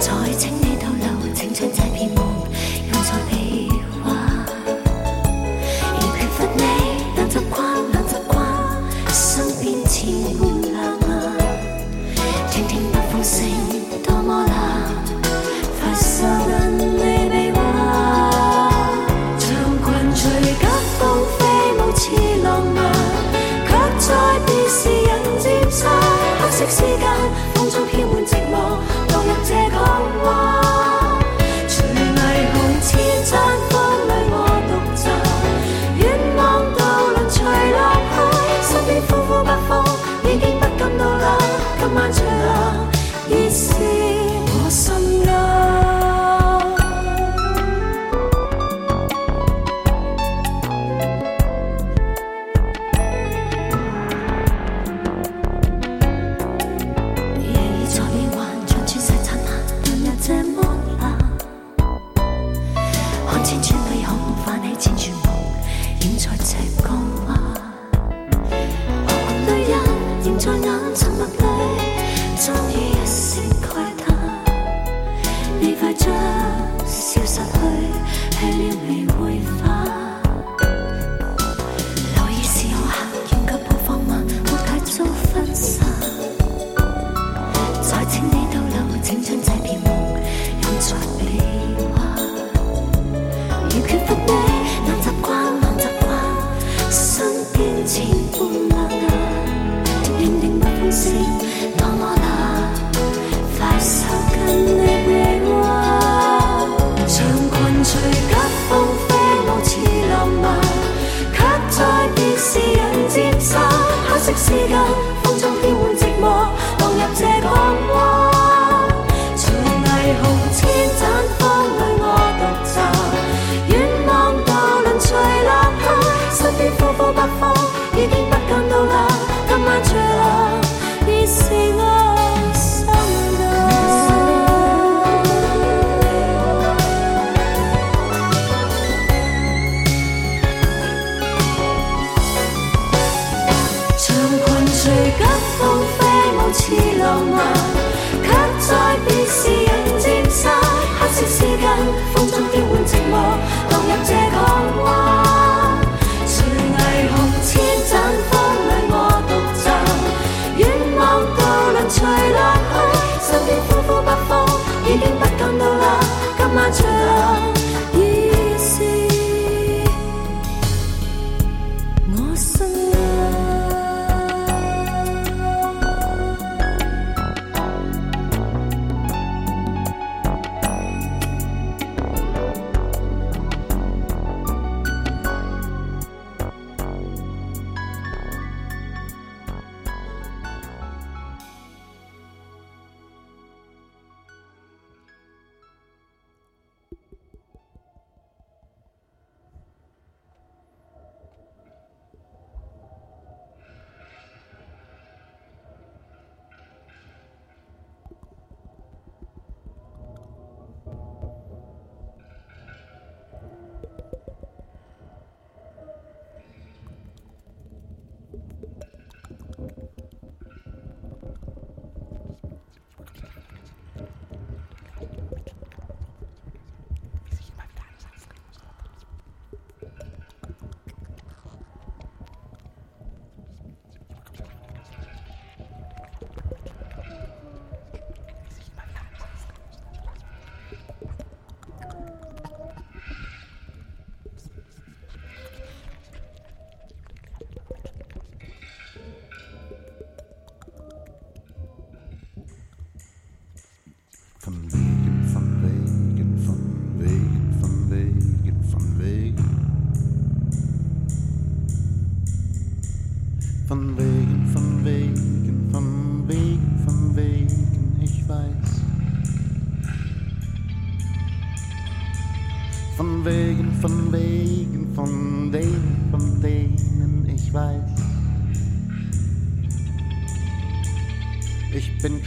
[0.00, 0.57] 再清。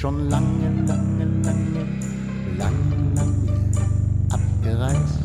[0.01, 1.85] Schon lange, lange, lange,
[2.57, 3.53] lange, lange
[4.31, 5.19] abgereist.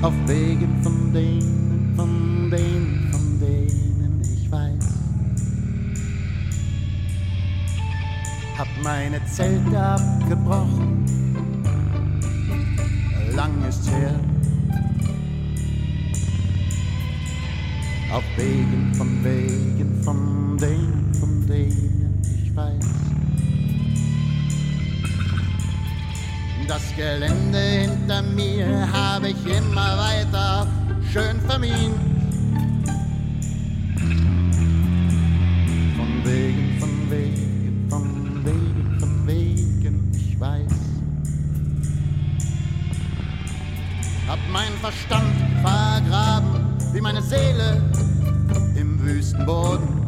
[0.00, 4.86] Auf Wegen von denen, von denen, von denen ich weiß.
[8.56, 10.59] Hab meine Zelte abgebrochen,
[22.50, 22.86] ich weiß.
[26.68, 30.66] Das Gelände hinter mir habe ich immer weiter
[31.12, 31.96] schön vermint.
[35.96, 40.72] Von Wegen, von Wegen, von Wegen, von Wegen, ich weiß.
[44.28, 47.82] Hab mein Verstand vergraben, wie meine Seele
[48.76, 49.99] im Wüstenboden.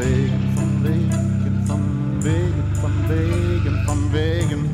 [0.00, 4.70] Wegen, von Wegen, von Wegen, von Wegen, von Wegen.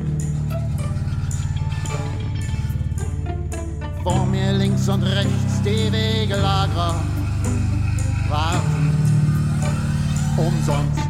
[4.04, 6.94] Vor mir links und rechts die Wegelager
[8.28, 8.90] warten
[10.36, 11.08] umsonst.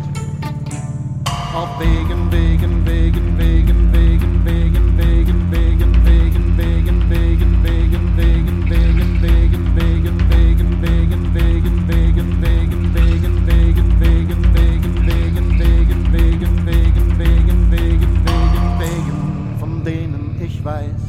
[1.55, 4.65] Auf Wegen, Wegen, Wegen, Wegen, Wegen, Wegen, Wegen,
[20.66, 21.05] advice.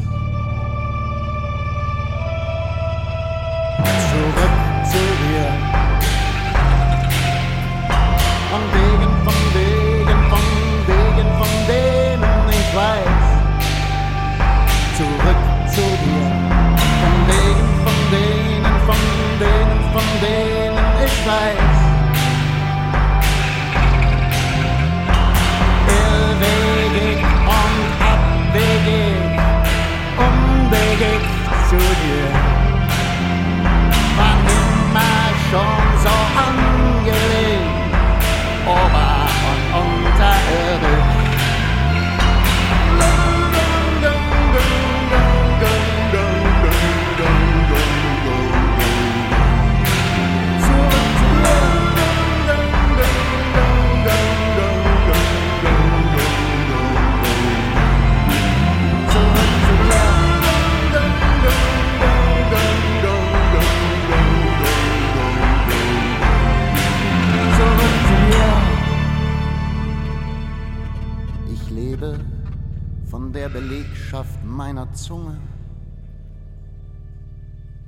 [74.57, 75.39] Meiner Zunge,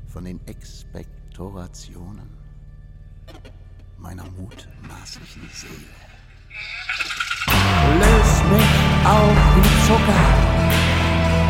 [0.05, 2.29] von den Expektorationen
[3.97, 5.93] meiner mutmaßlichen Seele.
[7.99, 8.71] Löst mich
[9.03, 10.25] auf wie Zucker,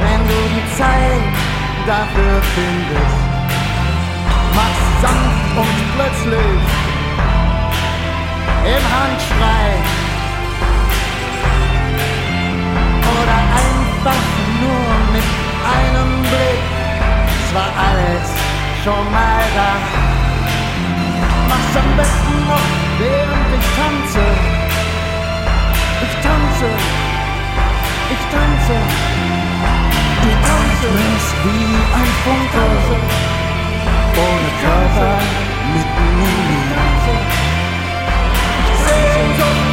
[0.03, 1.35] wenn du die Zeit
[1.85, 3.19] dafür findest.
[4.55, 6.63] Mach's sanft und plötzlich
[8.63, 9.67] im Handschrei
[13.21, 15.27] oder einfach nur mit
[15.77, 16.63] einem Blick.
[17.39, 18.27] Es war alles
[18.83, 19.71] schon mal da.
[21.49, 24.25] Mach's am besten noch, während ich tanze.
[26.05, 26.69] Ich tanze,
[28.13, 28.75] ich tanze,
[30.21, 32.65] du tanzest wie ein Funke,
[34.27, 35.13] ohne Körper
[35.73, 36.79] mitten in mir.
[38.85, 39.68] Sehnsucht ist